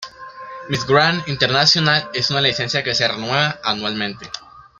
Miss 0.67 0.83
Grand 0.87 1.27
Internacional 1.29 2.09
es 2.15 2.31
una 2.31 2.41
licencia 2.41 2.83
que 2.83 2.95
se 2.95 3.07
renueva 3.07 3.59
anualmente. 3.63 4.31